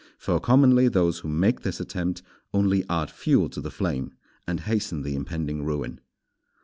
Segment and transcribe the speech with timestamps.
[0.17, 2.23] For commonly those who make this attempt
[2.55, 4.15] only add fuel to the flame,
[4.47, 5.99] and hasten the impending ruin.